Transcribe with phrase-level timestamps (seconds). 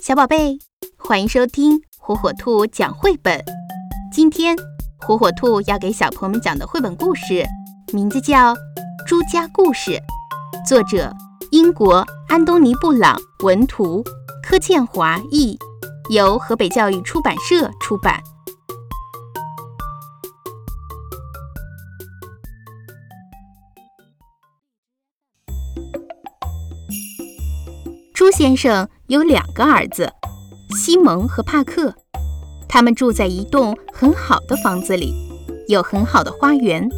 [0.00, 0.58] 小宝贝，
[0.96, 3.44] 欢迎收听火火兔讲绘本。
[4.12, 4.56] 今天，
[5.00, 7.44] 火火兔要给小朋友们讲的绘本故事，
[7.92, 8.54] 名字叫
[9.06, 9.90] 《朱家故事》，
[10.66, 11.12] 作者
[11.50, 14.02] 英国安东尼·布朗文图，
[14.42, 15.58] 柯建华译，
[16.10, 18.22] 由河北教育出版社出版。
[28.18, 30.12] 朱先生有两个儿子，
[30.76, 31.94] 西蒙和帕克。
[32.68, 35.14] 他们住在一栋很好的房子里，
[35.68, 36.88] 有很好的花园，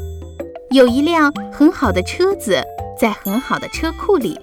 [0.70, 2.64] 有一辆很好的车子
[2.98, 4.40] 在很好的车库里。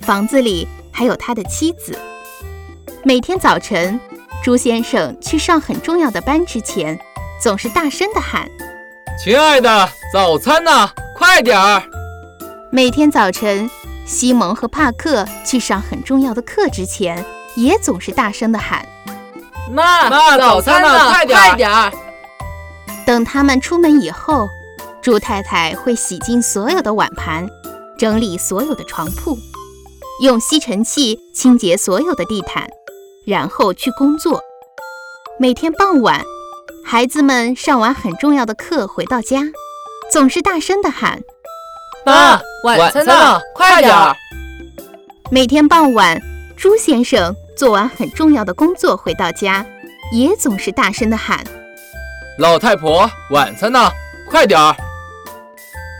[0.00, 1.98] 房子里还有他的妻子。
[3.02, 3.98] 每天早晨，
[4.44, 6.96] 朱先生去上很重要的班之前，
[7.42, 8.48] 总是大声地喊
[9.18, 10.88] ：“亲爱的，早餐呢？
[11.16, 11.82] 快点儿！”
[12.70, 13.68] 每天早晨。
[14.06, 17.24] 西蒙和帕克去上很重要的课之前，
[17.56, 18.86] 也总是大声地喊
[19.70, 21.10] ：“妈妈，早餐呢？
[21.10, 21.26] 快
[21.56, 21.92] 点儿！”
[23.04, 24.48] 等他们出门以后，
[25.02, 27.48] 猪太太会洗净所有的碗盘，
[27.98, 29.36] 整理所有的床铺，
[30.22, 32.68] 用吸尘器清洁所有的地毯，
[33.26, 34.40] 然后去工作。
[35.38, 36.24] 每天傍晚，
[36.84, 39.42] 孩子们上完很重要的课回到家，
[40.12, 41.22] 总是大声地喊。
[42.06, 43.40] 妈，晚餐呢？
[43.52, 44.16] 快点儿！
[45.28, 46.22] 每天傍晚，
[46.56, 49.66] 朱先生做完很重要的工作回到家，
[50.12, 51.42] 也总是大声的喊
[52.38, 53.90] ：“老太婆，晚餐呢？
[54.30, 54.76] 快点儿！”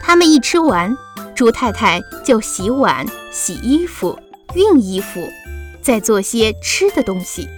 [0.01, 0.97] 他们一吃完，
[1.35, 4.17] 朱太太就洗碗、洗衣服、
[4.55, 5.29] 熨衣服，
[5.83, 7.49] 再做些吃的东西。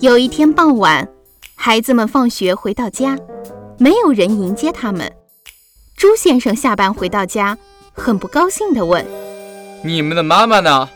[0.00, 1.06] 有一天傍晚，
[1.54, 3.18] 孩子们放学回到家，
[3.76, 5.12] 没有人迎接他们。
[5.96, 7.56] 朱先生下班回到家，
[7.92, 9.06] 很不高兴地问
[9.82, 10.88] ：“你们的妈妈呢？”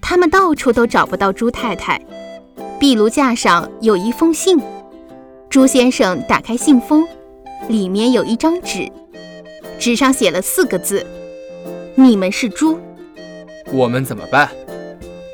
[0.00, 2.00] 他们到处都找不到朱太太。
[2.78, 4.58] 壁炉架上有一封信。
[5.50, 7.06] 朱先生打开信封，
[7.68, 8.90] 里面有一张纸，
[9.78, 11.04] 纸上写了四个字
[11.96, 12.78] ：“你们是猪。”
[13.72, 14.48] 我们怎么办？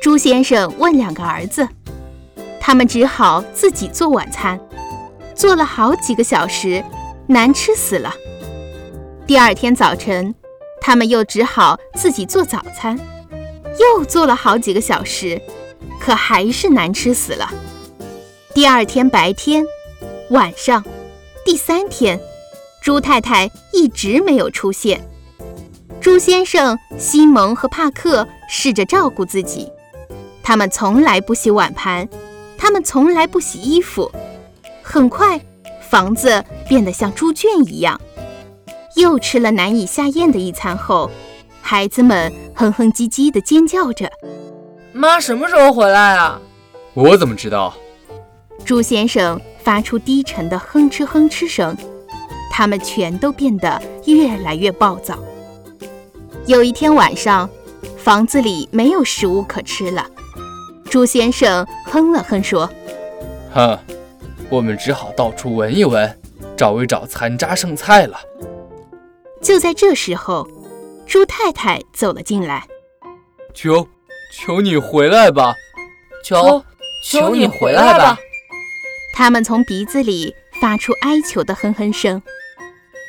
[0.01, 1.67] 朱先生问两个儿子。
[2.59, 4.59] 他们只好自己做晚餐，
[5.35, 6.83] 做了好几个小时，
[7.27, 8.11] 难吃死了。
[9.27, 10.35] 第二天早晨，
[10.79, 12.95] 他们又只好自己做早餐，
[13.79, 15.41] 又做了好几个小时，
[15.99, 17.51] 可还是难吃死了。
[18.53, 19.65] 第二天白天、
[20.29, 20.85] 晚上，
[21.43, 22.19] 第三天，
[22.83, 25.01] 猪太太一直没有出现。
[25.99, 29.71] 猪先生、西蒙和帕克试着照顾自己，
[30.43, 32.07] 他们从来不洗碗盘，
[32.59, 34.11] 他们从来不洗衣服。
[34.83, 35.41] 很快，
[35.89, 37.99] 房子变得像猪圈一样。
[38.95, 41.09] 又吃了难以下咽的一餐后，
[41.61, 44.09] 孩子们哼哼唧唧地尖叫着
[44.93, 46.39] ：“妈什么时候回来啊？”
[46.93, 47.73] 我怎么知道？
[48.63, 51.75] 朱先生发出低沉的哼哧哼哧声。
[52.49, 55.19] 他们全都变得越来越暴躁。
[56.45, 57.49] 有一天晚上，
[57.97, 60.09] 房子里没有食物可吃了。
[60.89, 62.69] 朱先生哼了哼说
[63.53, 63.77] ：“哼，
[64.49, 66.17] 我们只好到处闻一闻，
[66.55, 68.17] 找一找残渣剩菜了。”
[69.45, 70.49] 就在这时候，
[71.05, 72.67] 猪太太走了进来。
[73.53, 73.87] 求，
[74.33, 75.53] 求你回来吧！
[76.23, 76.65] 求，
[77.03, 78.17] 求你回来吧！
[79.13, 82.19] 他们从鼻子里发出哀求的哼哼声。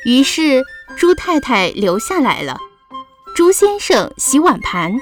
[0.05, 0.63] 于是，
[0.95, 2.59] 猪太太留下来了。
[3.35, 4.95] 猪先生洗碗盘，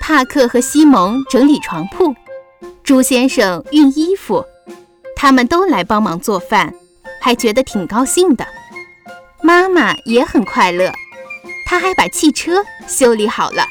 [0.00, 2.14] 帕克和西蒙整理床铺，
[2.84, 4.46] 猪先生熨衣服。
[5.16, 6.72] 他们都来帮忙做饭，
[7.20, 8.46] 还觉得挺高兴的。
[9.42, 10.92] 妈妈也很快乐，
[11.66, 13.66] 她还把汽车修理好了。